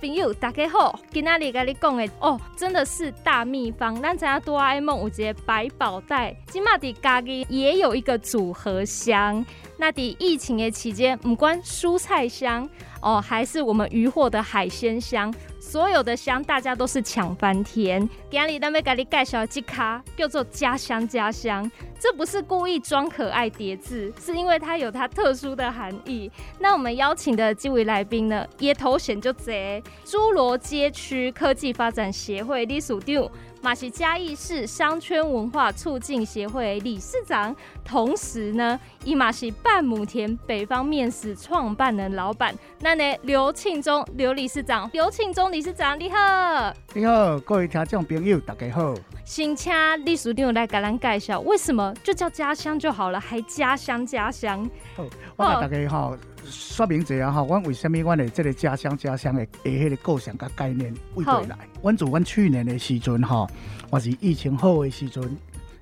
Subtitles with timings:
[0.00, 0.98] 朋友，大家好！
[1.10, 4.00] 今仔日跟你讲的哦，真的是大秘方。
[4.00, 9.44] 咱知影哆啦 A 梦有一个百宝袋，今嘛的家己也有一个组合箱。
[9.76, 12.66] 那在疫情的期间，不管蔬菜箱
[13.02, 15.32] 哦，还是我们渔获的海鲜箱。
[15.60, 18.08] 所有的香，大家都是抢翻天。
[18.30, 26.32] 今日咱要给你介绍这卡叫做家乡家乡，这不是故意装可爱叠字，是因为它有它特殊的含义。
[26.58, 33.30] 那我们邀请的这位来宾呢，也头衔就贼，侏罗街区科技发展协会理事长。
[33.62, 42.54] 马是嘉义市商圈文化促进协会理事长，同时呢，伊马是半亩田北方面食创办人老板。
[42.78, 48.94] 那呢，刘庆忠刘理事长，刘庆忠理事长，你好，你好，各位听众朋友，大家好。
[49.26, 49.70] 先请
[50.06, 54.68] 理事长来给咱介绍，为什么就叫家乡就好了，还家乡家乡？
[54.96, 55.04] 好，
[55.36, 61.56] 我给大家哈说明一下哈，我为什么我的这个家乡家乡的诶迄个构想甲概念为对来？
[61.82, 63.48] 阮自阮去年的时阵吼，
[63.90, 65.22] 我是疫情好的时阵，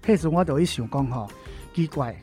[0.05, 1.28] 迄时我就去想讲吼，
[1.75, 2.17] 奇怪，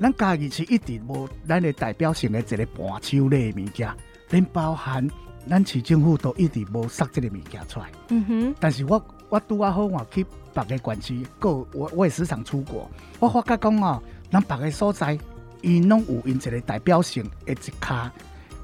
[0.00, 3.88] 咱家己是一直无咱的代表性的一个伴手礼的物件，
[4.30, 5.08] 连包含
[5.48, 7.86] 咱市政府都一直无塞这个物件出来。
[8.08, 8.54] 嗯哼。
[8.60, 15.18] 但是我我拄啊好，我去别个县市，个我我也时常出国，我发觉讲哦，咱别个所在，
[15.62, 18.12] 伊拢有因一个代表性的一卡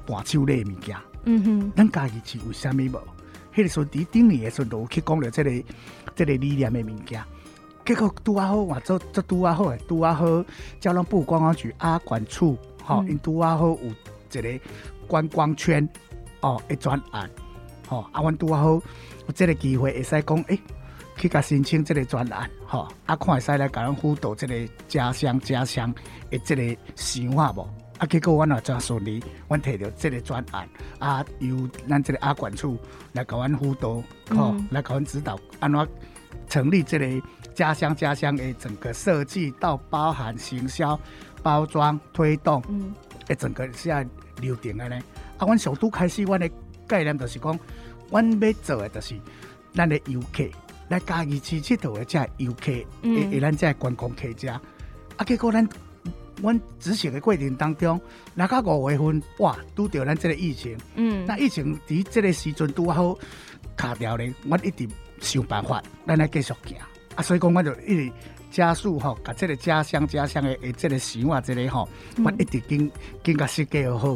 [0.07, 0.97] 伴手礼的物件。
[1.25, 1.73] 嗯哼。
[1.77, 2.99] 咱家己是为虾米无？
[3.55, 5.51] 迄个时阵，伫顶年的时阵，我去讲了这个
[6.15, 7.25] 这个理念的物件，
[7.87, 10.45] 结果拄啊好，换做做拄啊好诶，拄啊好，
[10.79, 14.61] 交通部观光局阿管处，吼、嗯，因拄啊好有一个
[15.07, 15.89] 观光圈，
[16.41, 17.31] 哦，一专案，
[17.89, 18.83] 吼，啊，阮拄啊好有
[19.35, 20.61] 这个机会会使讲，诶、欸，
[21.17, 24.55] 去甲申请这个专案，吼，啊，看会使来甲咱辅导这个
[24.87, 25.93] 家乡家乡
[26.31, 27.69] 的，这个想法无？
[27.99, 32.79] 啊，结果阮也真顺利，阮摕到这个专案，啊，由咱这个阿管处
[33.13, 33.95] 来甲阮辅导，
[34.37, 35.89] 吼、嗯，来甲阮指导，安怎
[36.49, 40.99] 成立这个家乡家乡的整个设计到包含行销、
[41.43, 42.95] 包装、推动，嗯，
[43.29, 43.89] 诶，整个是
[44.41, 44.97] 流程的呢。
[45.39, 46.51] 啊，阮上拄开始，阮的
[46.87, 47.59] 概念就是讲，
[48.11, 49.19] 阮要做的就是
[49.73, 50.45] 咱的游客
[50.89, 54.61] 来嘉义市佚佗的这游客，诶、嗯，诶，咱这观光客家，
[55.17, 55.69] 啊，结果咱。
[56.43, 57.99] 阮执行的过程当中，
[58.35, 63.17] 那个五月份哇，拄着咱这个疫情，嗯，那疫情伫这个时阵拄好
[63.75, 64.87] 卡掉咧，阮一直
[65.19, 66.77] 想办法，咱来继续行。
[67.15, 68.13] 啊，所以讲，阮就一直
[68.51, 71.89] 加速吼，甲这个家乡家乡的诶，这个想法，这个吼，
[72.19, 72.93] 阮一直经
[73.25, 74.09] 经甲设计好好。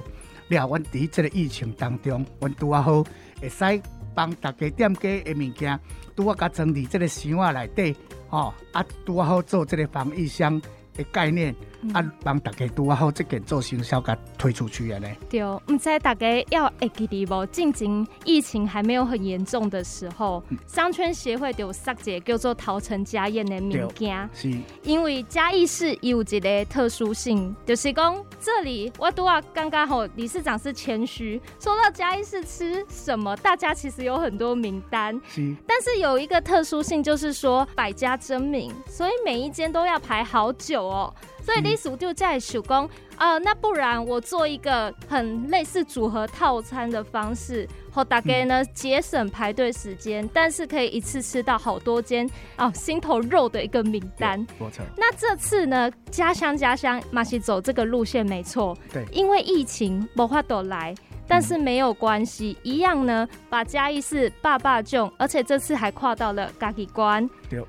[0.49, 3.03] 了，阮伫这个疫情当中，阮拄啊好
[3.41, 3.65] 会使
[4.21, 5.81] 帮大家点解的物件，
[6.15, 7.97] 拄啊甲整理这个想法内底，
[8.29, 10.61] 吼啊，拄啊好做这个防疫箱。
[10.93, 15.09] 的概念、嗯、啊，帮大家拄好这件做行销，甲推出去的呢。
[15.29, 17.47] 对，唔知大家要会记得无？
[17.47, 24.29] 进前疫情还没有很严重的时候，嗯、商圈协会就有设计叫做桃城家宴的物件。
[24.35, 24.53] 是，
[24.83, 35.19] 因为嘉义市有一个特殊性，就是讲这里我拄啊刚刚好理事长是谦虚，说到嘉义市吃什么，大家其实有很多名单。
[35.29, 40.91] 是，但是有一个特殊性，就是说百家争鸣，所以每一间都要排好久。
[40.91, 54.47] 哦，所以你属就在手工呃，那不然我做一个很类似组合套餐的方式，好大概呢节省排队时间，但是可以一次吃到好多间哦心头肉的一个名单。
[54.97, 60.95] 那这次呢，家乡家乡马西走这个路线没错，对，因为疫情无法都来，
[61.29, 67.29] 但是没有关系，一样呢把嘉义市爸爸种，而且这次还跨到了嘉义关，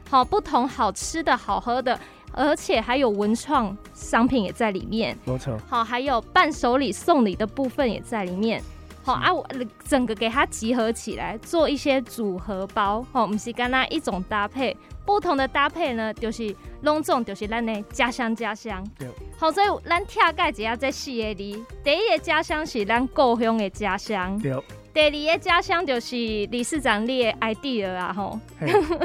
[0.10, 2.00] 好不同好吃的好喝的。
[2.34, 5.58] 而且还有文创商品也在里面，没错。
[5.68, 8.62] 好，还有伴手礼送礼的部分也在里面。
[9.04, 9.44] 好啊，我
[9.84, 13.04] 整个给它集合起来，做一些组合包。
[13.12, 18.88] 好，不是干那一种搭配，不同的搭配呢，就是隆重，就是咱的家乡家乡。
[19.00, 19.08] 对。
[19.38, 24.40] 好，所以咱跳盖只要在四个里，第一个家乡是咱故乡的家乡。
[24.40, 24.54] 对。
[24.94, 28.40] 第二个家乡就是理事长你的 idea 啊，吼。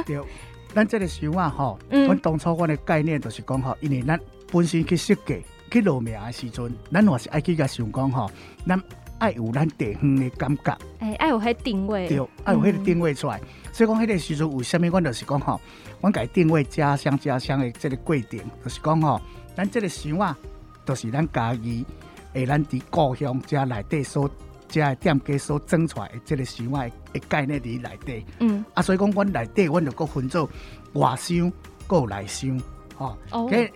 [0.05, 0.21] 对。
[0.77, 4.21] 咱这个想法吼，阮、嗯、当初阮的概念就是讲吼，因为咱
[4.53, 8.31] 本身去设计去落名的时阵，咱还是爱去甲想讲吼，
[8.67, 8.79] 咱
[9.19, 13.39] 爱有咱地方的感觉，哎、欸，爱有迄定位，对，爱有迄个定位出来。
[13.39, 15.59] 嗯、所以讲迄个时阵，为虾米阮就是讲吼，
[16.03, 19.19] 阮家定位家乡家乡的这个过程，就是讲吼，
[19.57, 20.37] 咱这个想法
[20.85, 21.87] 就是咱家己，
[22.35, 24.31] 诶，咱伫故乡家内底所。
[24.69, 30.49] 这店家所整出来的这个想法的概念里内底，嗯，啊，所以讲，阮内底，阮就搁分做
[30.95, 31.53] 外箱，
[31.87, 32.61] 搁有内箱，
[32.97, 33.73] 吼、哦，对，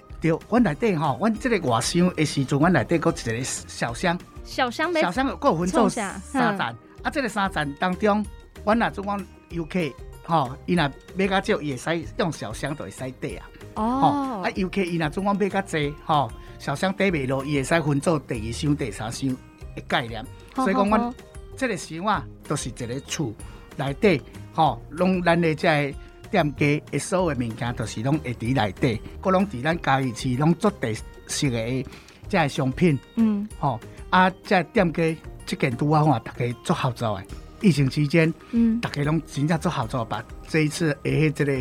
[0.48, 6.58] 阮内底吼，阮这个外箱的时阵，阮内底搁一个小箱，小箱，小箱搁有分做三层，
[7.02, 8.24] 啊，这个三层当中，
[8.64, 9.78] 阮若做讲游客，
[10.24, 13.48] 吼，伊若买较少，伊会使用小箱就会使底啊。
[13.76, 19.36] 哦，啊，游客伊若做讲买较济，吼，小箱底袂落，伊会使分做第二箱、第三箱
[19.74, 20.24] 的概念。
[20.54, 21.14] 所以讲，阮
[21.56, 23.32] 这个箱啊，都是一个厝
[23.76, 24.20] 内底，
[24.54, 25.94] 吼，拢咱的这
[26.30, 30.88] 店家的所有物件，都是拢会伫内底，各拢伫咱嘉义市拢做特
[31.26, 31.86] 色的
[32.28, 32.98] 这商品。
[33.16, 33.78] 嗯，吼，
[34.10, 35.16] 啊，这店家。
[35.46, 37.24] 这件图啊，大家做合作的。
[37.60, 41.52] 疫情期间，嗯，大家拢真正做好做，把这一次诶，这个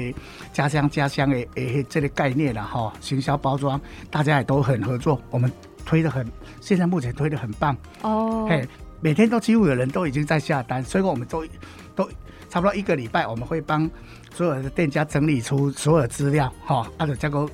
[0.53, 5.51] 家乡家乡的诶，这个概念啦，哈，行销包装，大家也都很合作，我们
[5.89, 6.23] 推的很，
[6.61, 8.45] 现在目前推的很棒哦。
[8.47, 8.63] 嘿，
[9.01, 11.43] 每天都几乎有人都已经在下单，所以我们都
[11.95, 12.07] 都
[12.47, 13.89] 差不多一个礼拜，我们会帮
[14.31, 17.49] 所有的店家整理出所有资料，哈，啊，就这个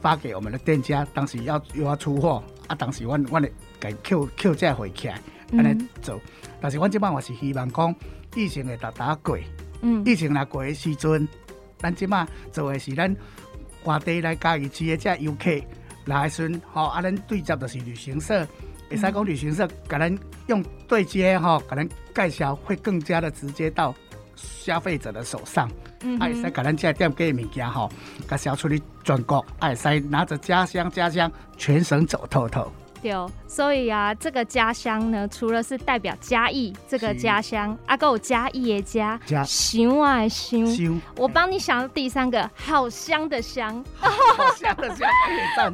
[0.00, 3.50] 发给我们的店家，当时要又要出货，啊，当时我我的
[3.80, 5.20] 给 Q Q 价回起来。
[5.52, 6.20] 安尼做，嗯、
[6.60, 7.92] 但是我即摆我是希望讲
[8.36, 9.36] 疫情会逐逐过，
[9.82, 11.26] 嗯，疫情若过的时阵，
[11.76, 13.12] 咱即摆做的是咱
[13.82, 15.50] 外地来嘉义市诶遮游客
[16.04, 18.46] 来时阵，吼，啊，咱对接的是旅行社，
[18.88, 20.18] 会使讲旅行社，甲咱
[20.48, 23.94] 用对接，吼，甲咱介绍会更加的直接到
[24.34, 25.70] 消费者的手上，
[26.02, 27.90] 嗯哼，啊，会使甲咱这店家的物件，吼，
[28.28, 32.70] 甲销出去全国，啊，会使拿着家乡家乡全省走透透。
[33.02, 33.12] 对，
[33.48, 45.08] 所以啊，这个家乡呢，除了是代表嘉义这个家乡，阿哥有嘉义的家，香啊香，我帮你想到第三个，好香的香， 好香的香，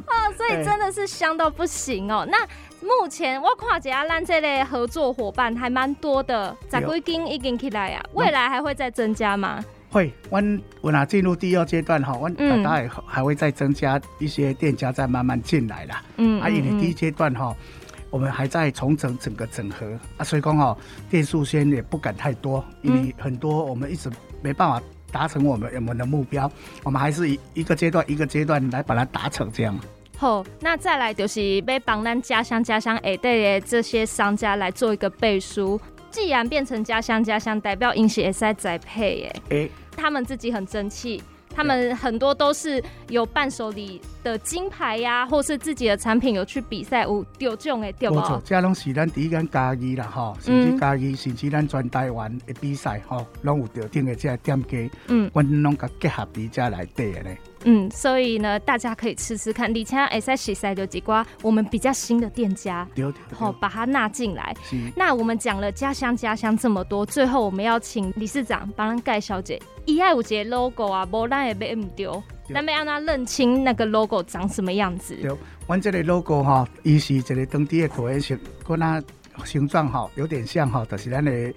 [0.07, 2.25] 啊， 所以真的是香到不行哦。
[2.29, 2.37] 那
[2.79, 9.63] 目前我看一下咱这类合作伙伴还蛮多的，十几间已经起来啊，未来还会再增加吗？
[9.97, 10.39] 会，我
[10.81, 16.03] 我俩进入第二阶段哈，我大概还会再增加一些店家，再慢慢进来啦。
[16.17, 17.55] 嗯，啊，因为第一阶段哈，
[18.11, 20.77] 我们还在重整整个整合啊，所以讲哈，
[21.09, 24.07] 店数先也不敢太多，因为很多我们一直
[24.43, 24.79] 没办法
[25.11, 26.51] 达成我们我们的目标，
[26.83, 29.75] 我们还是一一个阶段一个阶段来把它达成这样。
[30.15, 35.81] 好，那再来就是要帮咱家乡家乡下底的这些商家来做一个背书。
[36.09, 41.21] 既然变成家乡家乡，代表因是会使栽培耶，欸、他们自己很争气，
[41.53, 48.15] 他们很多都是有伴手礼的金牌呀、啊，或是自己的产品有去比赛，有得奖的，对不？
[48.15, 57.29] 没错，这拢是咱第一间嘉义啦，哈，甚至嘉义，甚至咱全台湾的比赛，哈，拢有得奖的这店家，嗯，阮拢甲结合伫遮来底的呢。
[57.63, 59.67] 嗯，所以呢，大家可以吃吃看。
[59.67, 62.87] 而且会使熟悉的几瓜我们比较新的店家，
[63.33, 64.55] 好把它纳进来。
[64.95, 69.55] 那我们讲了家乡家乡这么多，最后我们要请理事长帮咱介绍一下，
[69.85, 72.23] 伊爱有一个 logo 啊，无咱也买唔到，
[72.53, 75.15] 咱要让他认清那个 logo 长什么样子。
[75.15, 75.37] 对，
[75.67, 79.03] 阮这个 logo 哈，伊是一个当地的图案形，跟它
[79.43, 81.53] 形状哈有点像哈，就是咱的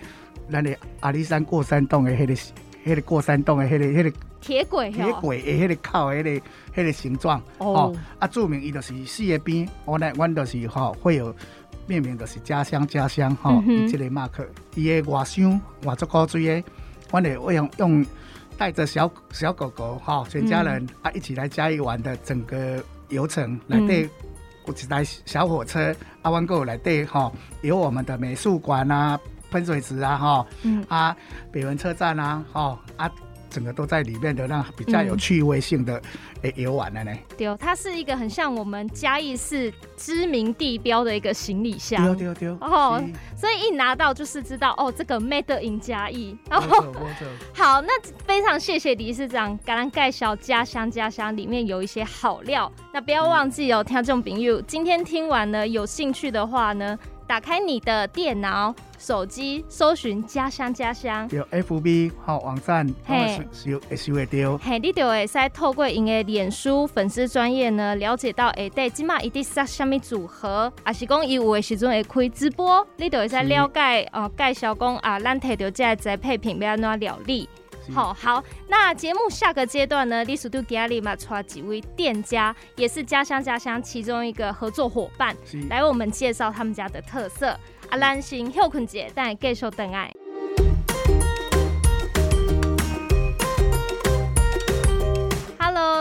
[0.50, 4.12] 咱的阿里山过山洞的迄个迄个过山洞的迄个迄个。
[4.40, 6.30] 铁轨，铁轨的迄个口，迄个
[6.74, 11.34] 迄个形状哦，啊，著名伊就是四个边，我呢，阮就是吼会有
[11.86, 16.64] 命名，就是家乡家乡吼，伊这个马克，伊的外箱外足古锥的，
[17.10, 18.06] 阮会用用
[18.56, 24.08] 带着小小狗狗哈，全家人啊一起来嘉义玩的整个游程来对，
[24.66, 27.30] 有一台小火车，啊，阮阁来对哈，
[27.60, 29.20] 有我们的美术馆啊，
[29.50, 30.46] 喷水池啊哈，
[30.88, 31.16] 啊，
[31.52, 33.10] 北门车站啊，哈啊。
[33.50, 36.00] 整个都在里面的，那比较有趣味性的
[36.42, 37.12] 诶游玩了呢。
[37.36, 42.16] 对，它是一个很像我们嘉义市知名地标的一个行李箱。
[42.16, 42.48] 对对对。
[42.60, 43.02] 哦，
[43.36, 46.36] 所以一拿到就是知道哦，这个 Made in 嘉义。
[46.50, 46.60] 哦。
[47.52, 47.88] 好，那
[48.24, 52.70] 非常谢谢李市长，感恩盖小家乡家乡里面有一些好料。
[52.92, 56.98] 那不要忘记哦，听众朋友，今天听完呢，有兴趣的话呢。
[57.26, 64.58] 打开你的电脑、手机，搜寻家乡家乡，有 FB 好网站，嘿，收收会到。
[64.58, 77.48] 嘿，你就会使透过因的脸书粉丝专业呢，了解到诶，对，今嘛一定是什么组合，啊是讲伊有的时阵会开直播，你就会使了解哦，介绍讲啊，咱摕到这个宅配品要安怎料理。
[77.94, 85.34] 好好，那节目下个阶段呢，李叔都给阿里嘛，带几位店家，也是家乡家乡其中一个合作伙伴，
[85.70, 87.58] 来为我们介绍他们家的特色。
[87.90, 90.12] 阿兰星休困节，但继续等爱。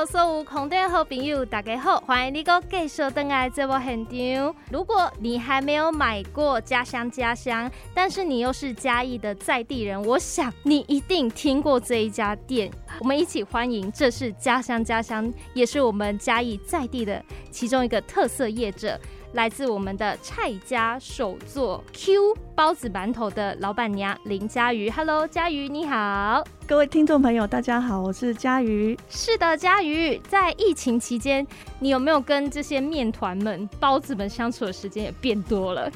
[0.07, 4.55] 所有空店好朋友，大家好，欢迎你个继续登来这部现场。
[4.71, 12.71] 如果你还没有买过家乡家乡，但是你又是嘉义的在地人，我想你一定听过这一家店。
[12.99, 18.99] 我们一起欢迎，这是家乡家乡，也是我们嘉义在地的其中一个特色业者。
[19.33, 24.89] 来自我们的蔡家手作 Q 包子馒头的老板娘林佳瑜。
[24.89, 28.95] Hello，佳瑜你好，各位听众朋友大家好，我是佳瑜。
[29.09, 31.45] 是的，佳瑜，在疫情期间，
[31.79, 35.91] 你有没有跟这些面团们、包子们相处的时间也变多了？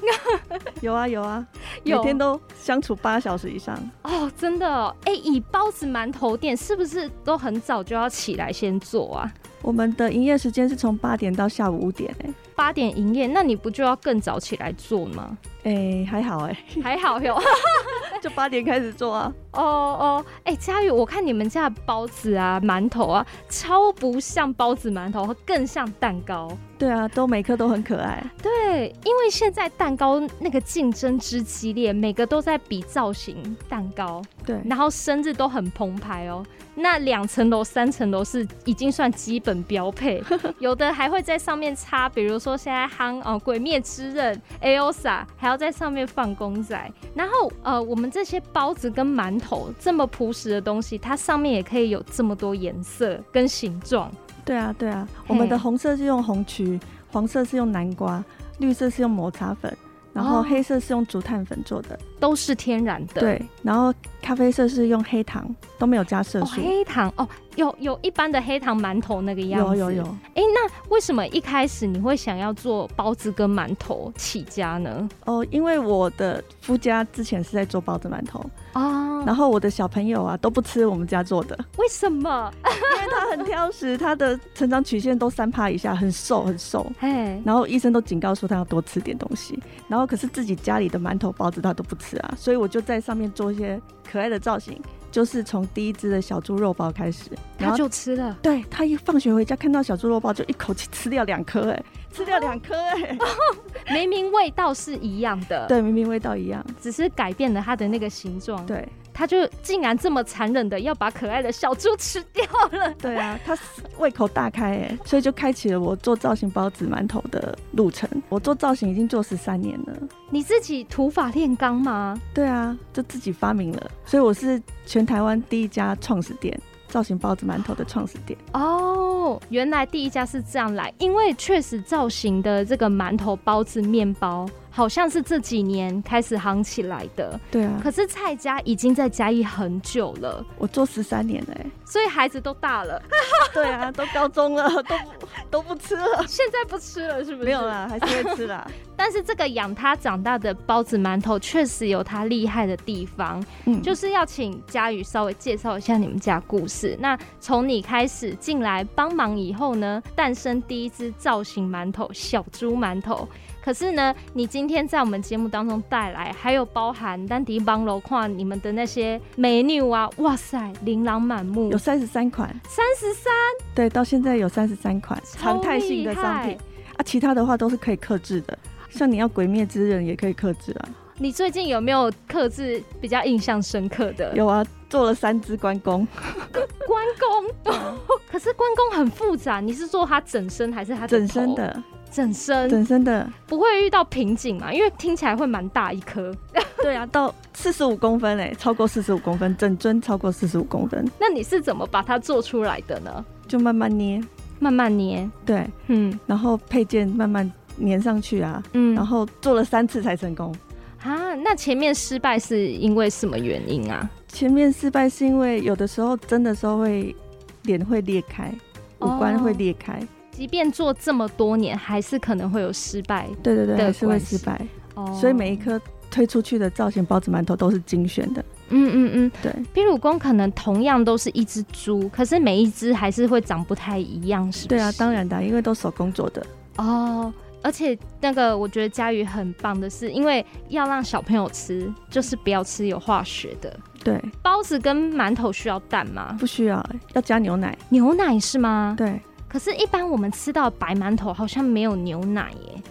[0.81, 1.45] 有 啊 有啊，
[1.83, 3.77] 有每天都相处八小时以上。
[4.01, 9.31] 哦，真的哦，哎，以包子馒头店是不是都很早就要起来先做啊？
[9.61, 15.37] 我们的营业时间是从八点到下午五点，哎，八点营业，那你不就要更早起来做吗？
[15.63, 17.39] 哎、欸，还好哎、欸，还好哟，
[18.21, 19.31] 就八点开始做啊。
[19.53, 26.50] 哦哦，哎，佳宇，我看你们家的包子啊、馒头啊，超不像包子馒头，更像蛋糕。
[26.77, 28.24] 对啊，都每颗都很可爱。
[28.41, 34.22] 对，因为现在蛋糕那个竞争之激烈，每个都在比造型蛋糕。
[34.45, 36.45] 对，然后生日都很澎湃哦。
[36.75, 40.23] 那两层楼、三层楼是已经算基本标配，
[40.57, 46.91] 有的还会在上面插，比如说现在夯哦，《鬼灭之刃》Elsa，还要在上面放公仔。
[47.13, 54.12] 然后呃，我们这些包子跟馒头这么朴实的东西，它上面也可以有这么多颜色跟形状。
[54.43, 56.79] 对啊，对啊，我们的红色是用红曲，
[57.12, 58.23] 黄色是用南瓜，
[58.57, 59.71] 绿色是用抹茶粉。
[60.13, 63.20] 然后黑色是用竹炭粉做的，都是天然的。
[63.20, 66.62] 对，然后咖啡色是用黑糖，都没有加色素。
[66.62, 69.77] 哦、黑糖哦，有有一般的黑糖馒头那个样子。
[69.77, 70.03] 有有有。
[70.36, 75.10] 哎，那为什么一开始你会想要做包子跟馒头起家呢？
[75.25, 78.39] 哦，因为我的夫家之前是在做包子馒头。
[78.74, 82.51] 哦，然后我的小朋友啊都不吃我们家做的，为什么？
[82.65, 86.85] 因为他很挑食，他的成长曲线都三趴以下，很瘦很瘦。
[86.99, 94.79] 嘿，然后医生都警告说他要多吃点东西，然后可是自己家里的馒头包子他都不吃啊，所以我就在上面做一些可爱的造型。
[95.11, 98.35] 就是从第一只的小猪肉包开始，他就吃了。
[98.41, 103.15] 对，他一放学回家看到小猪肉包，就一口气吃掉两颗，哎，吃掉两颗，哎，
[103.93, 108.65] 明明味道是一样的，对，明明味道一样，只是改变了它的那个形状。
[108.65, 108.89] 对。
[109.13, 112.93] 他就竟然这么残忍的要把可爱的小猪吃掉了。
[113.00, 113.58] 对啊，他
[114.00, 118.10] 胃口大开哎，所以就开启了我做造型包子馒头的路程。
[118.29, 119.93] 我做造型已经做十三年了。
[120.29, 122.20] 你自己土法炼钢吗？
[122.34, 123.91] 对啊，就自己发明了。
[124.05, 128.38] 所以我是全台湾第一家创始店，造型包子馒头的创始店。
[128.53, 134.50] 哦，原来第一家是这样来，因为确实造型的这个馒头、包子、面包。
[134.75, 137.79] 好像是这几年开始夯起来的，对啊。
[137.83, 142.99] 可是蔡家已经在嘉义很久了，我做十三年了，所以孩子都大了，
[143.53, 146.25] 对啊，都高中了， 都不都不吃了。
[146.27, 147.45] 现在不吃了是不是？
[147.45, 148.67] 没有啦，还是会吃啦。
[148.97, 156.97] 但是这个养他长大的包子馒头确实有他厉害的地方，嗯，就是要请佳宇稍微介绍一下你们家故事。
[156.99, 163.29] 那从你开始进来帮忙以后呢，诞生第一只造型馒头小猪馒头。
[163.63, 173.32] 可是呢，你今天在我们节目当中带来，还有包含丹迪邦楼矿你们的那些美女啊，哇塞，琳琅满目，有三十三款，三十三，
[173.74, 176.58] 对，到现在有三十三款常态性的商品。
[176.98, 178.58] 啊，其他的话都是可以克制的，
[178.89, 180.89] 像你要鬼灭之刃也可以克制啊。
[181.17, 184.36] 你最近有没有克制比较印象深刻的？
[184.36, 186.05] 有啊，做了三只关公，
[186.51, 187.74] 关公，
[188.29, 191.82] 可是关公很复杂，你是做他整身还是他整身的？
[192.13, 194.72] 整身，整身的不会遇到瓶颈嘛？
[194.72, 196.34] 因为听起来会蛮大一颗。
[196.82, 201.10] 对啊，到四十五公分嘞，超过四十五公分，整尊超过四十五公分。
[201.20, 203.25] 那你是怎么把它做出来的呢？
[203.48, 204.22] 就慢慢捏，
[204.60, 205.27] 慢慢捏。
[205.46, 210.53] 对，嗯，然后配件慢慢粘上去啊，嗯，然后做了三次才成功。
[211.01, 214.10] 啊，那前面失败是因为什么原因啊？
[214.27, 217.15] 前面失败是因为有的时候真的时候会
[217.63, 218.53] 脸会裂开，
[219.00, 219.93] 五官会裂开。
[219.93, 223.29] 哦即便做这么多年，还是可能会有失败。
[223.43, 224.59] 对对对，还是会失败。
[224.95, 228.43] 哦，所以每一颗推出去的造型包子馒头都是精选的。
[228.69, 229.53] 嗯嗯嗯，对。
[229.73, 234.67] 比鲁宫可能同样都是一只猪，可是每一只还是会长不太一样，是不是？
[234.69, 236.43] 对啊，当然的，因为都手工做的。
[236.77, 243.79] 哦，而且那个我觉得佳宇很棒的是，因为要让小朋友吃，就是不要吃有化学的。
[244.03, 246.35] 对，包子跟馒头需要蛋吗？
[246.39, 247.77] 不需要，要加牛奶。
[247.89, 248.95] 牛奶是吗？
[248.97, 249.21] 对。
[249.53, 252.81] 可是，一般我们吃到白馒头好像没有牛奶耶。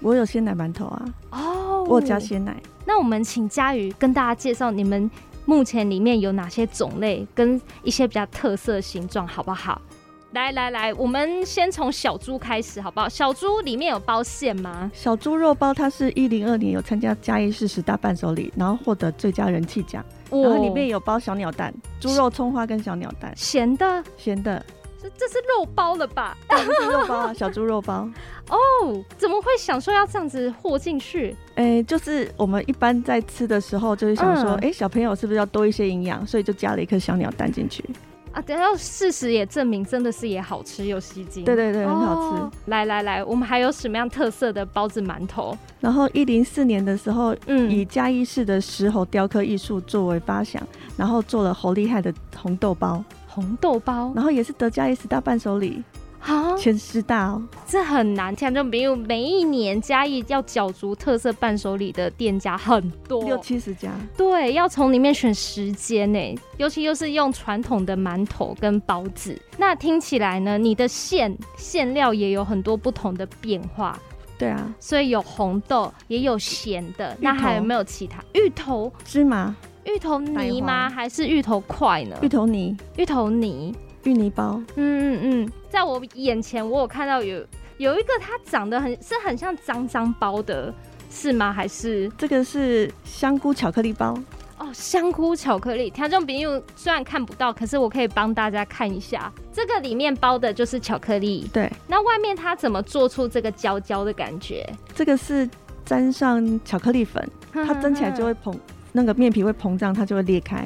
[0.00, 1.04] 我有鲜奶馒头啊。
[1.32, 2.56] 哦，我有加鲜奶。
[2.86, 5.10] 那我们请佳瑜跟大家介绍你们
[5.44, 9.78] 目前里面有哪些种类，跟一些比较特色形状，好不好？
[10.32, 13.06] 来来来，我们先从小猪开始，好不好？
[13.06, 14.90] 小猪里面有包馅吗？
[14.94, 20.02] 小猪肉包，它是一零二年有参加嘉义市十大伴手礼，然后获得最佳人气奖。
[20.30, 24.64] 然后里面有包小鸟蛋，猪肉葱花跟小鸟蛋，咸的，咸的。
[25.06, 26.36] 这这是肉包了吧？
[26.50, 28.08] 是肉包啊，小猪肉包。
[28.50, 28.56] 哦，
[29.16, 31.36] 怎么会想说要这样子和进去？
[31.54, 37.84] 哎、欸，就是我们一般在吃的时候，就是想说，哎、嗯欸，小朋友是不是要多一些营养，所以就加了一颗小鸟蛋进去。
[38.32, 41.44] 啊，等下事实也证明，真的是也好吃又吸睛。
[41.44, 42.70] 对对对，很好吃。
[42.70, 45.56] 来来来，我们还有什么样特色的包子馒头？
[45.80, 50.62] 然后一零四年的时候，嗯，以嘉义市的石猴雕刻艺术作为发想，
[50.96, 53.02] 然后做了好厉害的红豆包。
[53.36, 55.84] 红豆包，然后也是得嘉义十大伴手礼。
[56.20, 58.34] 啊，全十大哦，这很难。
[58.34, 63.92] 听众朋友，每一年嘉义要角逐特色伴手礼的店家很多，六七十家。
[64.16, 66.34] 对，要从里面选十间呢。
[66.56, 73.96] 尤其又是用传统的馒头跟包子，那听起来呢，你的馅馅料也有很多不同的变化。
[74.38, 77.16] 对啊，所以有红豆，也有咸的。
[77.20, 78.20] 那还有没有其他？
[78.32, 79.54] 芋头、芝麻、
[79.86, 80.90] 芋头泥吗？
[80.90, 82.16] 还是芋头块呢？
[82.20, 83.74] 芋头泥，芋头泥。
[84.04, 87.44] 芋泥包，嗯嗯嗯，在我眼前，我有看到有
[87.78, 90.72] 有一个，它长得很是很像脏脏包的，
[91.10, 91.52] 是吗？
[91.52, 94.16] 还是这个是香菇巧克力包？
[94.58, 101.48] 哦，香菇巧克力，听众朋友虽然看不到，可是我可以帮大家看一下，这个里面包的就是巧克力。
[101.52, 104.64] 对，那外面它怎么做出这个焦焦的感觉？
[104.94, 105.48] 这个是
[105.84, 108.56] 沾上巧克力粉，它蒸起来就会膨，
[108.96, 110.56] 那个面皮会膨胀，它就会裂开。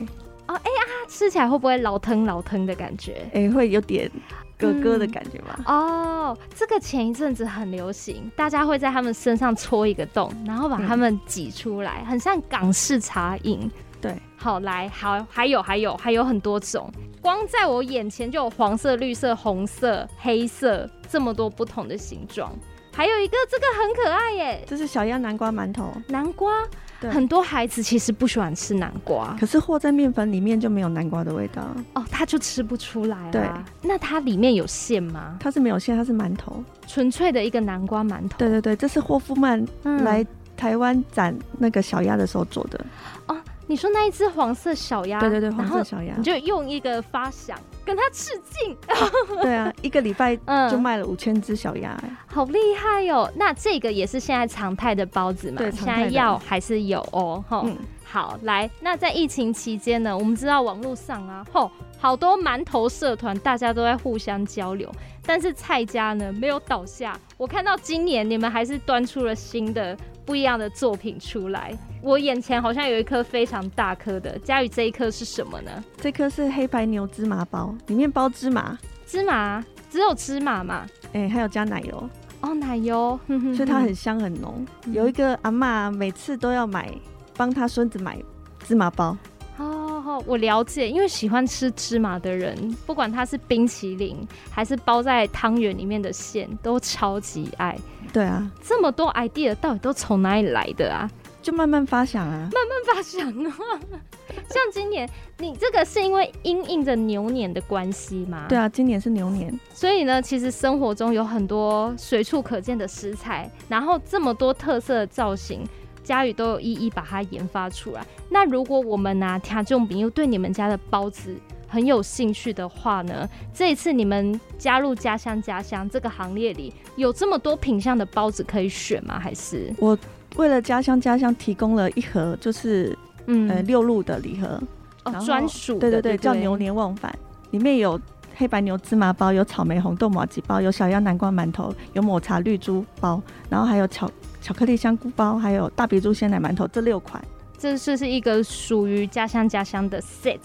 [0.47, 3.29] 哦，哎呀，吃起来会不会老疼老疼的感觉？
[3.35, 4.09] 哎、欸，会有点
[4.57, 5.59] 咯咯的感觉吗？
[5.67, 13.71] 嗯、哦，这个前一阵子很流行，大家会在他们身上戳一个洞，然后把它们挤出来，嗯、很像港式茶饮。
[14.01, 22.51] 对，好来，好，还有还有还有很多种，光在我眼前就有黄色、绿色、红色、黑色这么多不同的形状，
[22.95, 26.67] 还有一个这个很可爱耶，这是小鸭南瓜馒头，南瓜。
[27.09, 31.63] 很多孩子其实不喜欢吃南瓜，可是和在面粉里面就没有南瓜的味道
[31.95, 33.31] 哦，他就吃不出来啊。
[33.31, 33.49] 对，
[33.83, 35.37] 那它里面有馅吗？
[35.41, 38.37] 它是没有馅，它是馒头，纯粹的一个南瓜馒头。
[38.37, 40.27] 对对对，这是霍夫曼来
[40.57, 42.85] 台湾展那个小鸭的时候做的。
[43.29, 43.37] 哦，
[43.71, 45.21] 你说那一只黄色小鸭？
[45.21, 47.57] 对对对，黄色小鸭，你就用一个发响。
[47.85, 48.77] 跟他致敬，
[49.43, 50.35] 对啊，一个礼拜
[50.69, 53.33] 就卖了五千只小鸭，好厉害哟，喔！
[53.37, 55.59] 那这个也是现在常态的包子嘛？
[55.59, 64.89] 对，现在要还是有哦，喔，嗯，好，来，那在疫情期间呢，我们知道网络上啊，吼，好多馒头社团，大家都在互相交流，
[65.25, 69.97] 但是蔡家呢没有倒下，我看到今年你们还是端出了新的。
[70.25, 75.71] 不一样的作品出来，我眼前好像有一颗非常大颗的，嘉宇这一颗是什么呢？
[75.97, 80.87] 这颗是黑白牛芝麻包，里面包芝麻，芝麻只有芝麻嘛？
[81.13, 82.09] 哎、欸，还有加奶油
[82.43, 83.19] 哦，奶油，
[83.57, 84.65] 所以它很香很浓。
[84.87, 86.93] 有一个阿妈每次都要买，
[87.37, 88.23] 帮他孙子买
[88.65, 89.17] 芝麻包。
[89.61, 94.17] 哦，我了解，因为喜欢吃芝麻的人，不管它是冰淇淋
[94.51, 97.79] 还是包在汤圆里面的馅，都超级爱。
[98.13, 101.09] 对啊，这么多 idea 到底都从哪里来的啊？
[101.43, 103.81] 就慢慢发想啊，慢慢发想啊。
[104.49, 108.47] 像今年，你这个是因为因应着牛年的关系吗？
[108.49, 115.63] 对啊，今年是牛年，所以呢，其实生活中有很多随处可见的食材，然后这么多特色的造型。
[116.11, 118.05] 嘉宇都有一一把它研发出来。
[118.31, 121.37] 那如果我们拿听众朋友对你们家的包子
[121.69, 123.29] 很有兴趣的话呢？
[123.55, 129.21] 这一次你们加入家乡家乡这个行列里，有这么多品相的包子可以选吗？
[129.21, 129.97] 还是我
[130.35, 134.61] 为了家乡家乡提供了一盒，就是嗯呃六路的礼盒，
[135.05, 137.17] 哦，专属对对对，叫牛年忘返，
[137.53, 137.97] 里面有
[138.35, 144.11] 黑白牛芝麻包，有草莓红豆麻吉包，有小鸭南瓜馒头，有抹茶绿珠包，然后还有巧。
[144.41, 147.23] 巧克力香菇包，还有大鼻猪鲜奶馒头，这六款，
[147.59, 150.39] 这是是一个属于家乡家乡的 set。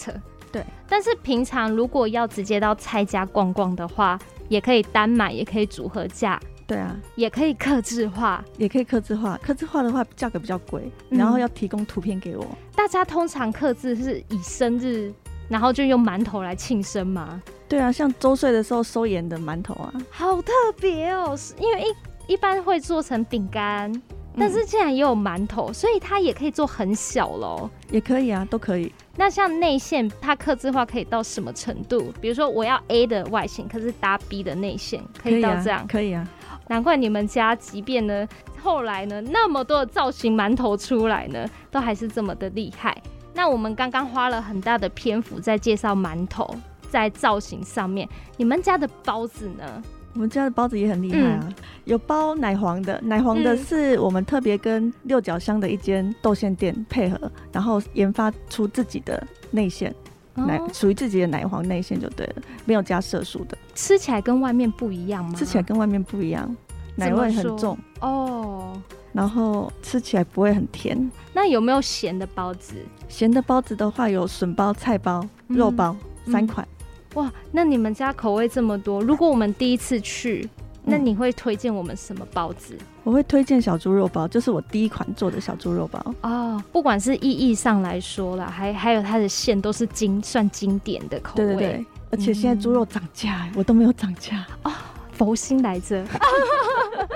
[0.51, 6.39] 对，但是平常如果要直接到蔡家逛逛的话，也可以单买，也可以组合价。
[6.67, 9.39] 对啊，也可以克制化，也可以克制化。
[9.43, 12.43] 克制化的话，价格比较贵，然后要提供图片给我。
[12.43, 15.13] 嗯、大家通常克制是以生日，
[15.47, 17.41] 然后就用馒头来庆生吗？
[17.69, 21.85] 对啊，像周岁的时候收盐的馒头啊，好特别哦，因为一。
[22.27, 23.91] 一般会做成饼干，
[24.37, 28.91] 但是竟然也有馒头，所以它也可以做很小喽，也可以啊，都可以。
[29.15, 32.11] 那像内馅，它刻字化可以到什么程度？
[32.19, 35.85] 比如说我要 A 的外形，可是搭 B 的内馅，可以到这样？
[35.87, 36.27] 可以啊。
[36.67, 38.27] 难怪你们家，即便呢
[38.61, 42.97] 后来呢那么多的造型馒头出来呢，都还是这么的厉害。
[43.33, 46.49] 那我们刚刚花了很大的篇幅在介绍馒头，
[46.89, 49.83] 在造型上面，你们家的包子呢？
[50.15, 59.93] 我们家的包子也很厉害啊，嗯、有包奶黄的，奶黄的是我们特别跟六角乡的一间豆馅店配合，然后研发出自己的内馅。
[60.37, 63.57] 奶属于自己的奶黄内馅就对了，没有加色素的。
[63.73, 65.33] 吃起来跟外面不一样吗？
[65.33, 66.53] 吃起来跟外面不一样，
[66.95, 68.73] 奶味很重哦。
[69.13, 71.09] 然后吃起来不会很甜。
[71.33, 72.75] 那有没有咸的包子？
[73.07, 76.67] 咸的包子的话，有笋包、菜包、肉包、嗯、三款。
[77.15, 80.49] 哇，那你们家口味这么多，如果我们第一次去，
[80.83, 82.77] 那你会推荐我们什么包子？
[83.03, 86.61] 我会推荐小猪肉包，就是我第一款做的小猪肉包哦。
[86.71, 91.45] 不管是意义上来说啦，还还有它的馅都是经算经典的口味。
[91.45, 94.71] 对对对，而且现在猪肉涨价，嗯，我都没有涨价哦。
[95.13, 96.03] 佛心来着。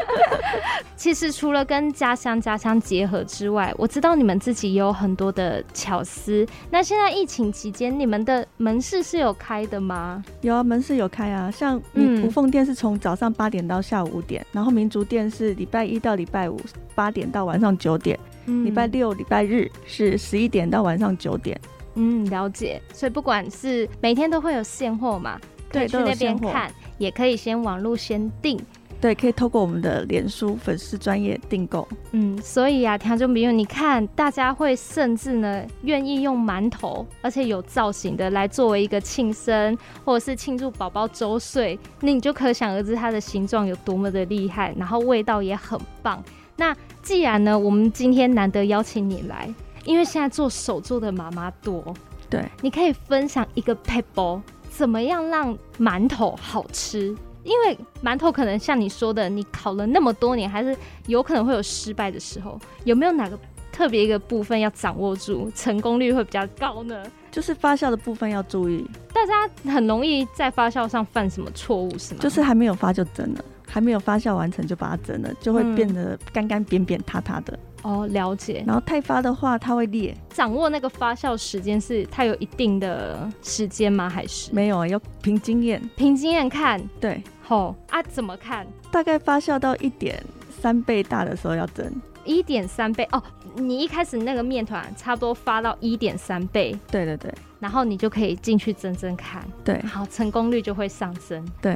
[0.96, 6.46] 其实除了跟家乡家乡结合之外，我知道你们自己也有很多的巧思。
[6.70, 10.24] 那现在疫情期间，你们的门市是有开的吗？
[10.42, 11.50] 有啊，门市有开啊。
[11.50, 16.60] 像嗯，吴凤店是从早上八点到下午五点，然后民族店是礼拜一到礼拜五
[16.94, 21.60] 八点到晚上九点，礼拜六、礼拜日是十一点到晚上九点。
[21.96, 22.82] 嗯，了解。
[22.94, 25.40] 所以不管是每天都会有现货嘛，
[25.72, 26.72] 对，去那边看。
[26.98, 28.60] 也可以先网络先订，
[29.02, 31.88] 对，可以透过我们的脸书粉丝专业订购。
[32.12, 46.22] 嗯，所以啊，听众朋友，你看，大家会甚至呢愿意用馒头，而且有造型的来作为一个庆生，或者是庆祝宝宝周岁，那你就可想而知它的形状有多么的厉害，然后味道也很棒。
[46.58, 49.50] 那既然呢，我们今天难得邀请你来，
[49.86, 51.82] 因为现在做手作的妈妈多，
[52.30, 54.42] 对，你可以分享一个 people，。
[54.70, 57.16] 怎么样让馒头好吃？
[57.50, 62.60] 因为馒头可能像你说的，你烤了那么多年，还是有可能会有失败的时候。
[62.84, 63.38] 有没有哪个
[63.72, 67.04] 特别一个部分要掌握住，成功率会比较高呢？
[67.32, 68.86] 就是发酵的部分要注意。
[69.12, 72.20] 大家很容易在发酵上犯什么错误是吗？
[72.22, 77.58] 就是还没有发就蒸了，还没有发酵完成就把它蒸了，就会变得干干扁扁塌塌的。
[77.82, 78.62] 哦，了解。
[78.68, 80.14] 然后太发的话，它会裂。
[80.32, 84.10] 掌握那个发酵时间是它有一定的时间吗？
[84.10, 84.88] 还是没有啊？
[84.88, 86.82] 要凭经验，凭经验看。
[87.00, 88.64] 对，好啊，怎么看？
[88.92, 90.24] 大概发酵到一点
[90.62, 91.92] 三倍大的时候要蒸。
[92.24, 93.24] 一点三倍哦，
[93.56, 96.78] 你一开始那个面团差不多发到一点三倍。
[96.92, 97.34] 对对对。
[97.60, 99.44] 然后你就可以进去蒸蒸看。
[99.66, 99.82] 对。
[99.82, 101.44] 好，成功率就会上升。
[101.60, 101.76] 对。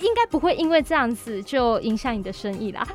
[0.00, 2.86] 应该不会因为这样子就影响你的生意啦。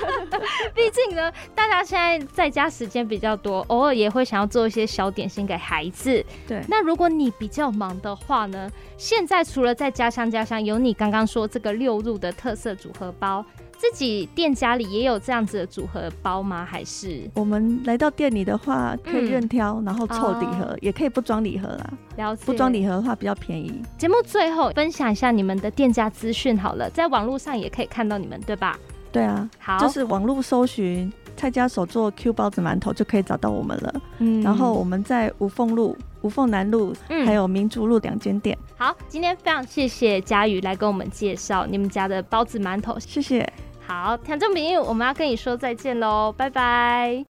[0.74, 6.24] 毕竟呢，大家现在在家时间比较多，偶尔也会想要做一些小点心给孩子。
[6.46, 13.44] 对，那如果你比较忙的话呢，现在除了在家乡家乡有你刚刚说这个六入的特色组合包。
[13.80, 16.66] 自己店家里也有这样子的组合包吗？
[16.68, 21.90] 还是我们来到店里的话，可以任挑，嗯、然后凑礼盒，哦，也可以不装礼盒啦。
[22.18, 22.42] 了解。
[22.44, 23.80] 不装礼盒的话比较便宜。
[23.96, 28.78] 节目最后分享一下你们的店家资讯好了，在网络上也可以看到你们，对吧？
[29.10, 33.94] 对啊，好，就是网络搜寻蔡家手做 Q 包子馒头就可以找到我们了。
[34.18, 38.58] 嗯，然后我们在吴凤路、吴凤南路，嗯，还有民族路两间店。
[38.76, 43.50] 好，今天非常谢谢佳宇来跟我们介绍你们家的包子馒头，谢谢。
[43.90, 47.26] 好，听众朋友，我们要跟你说再见喽，拜拜。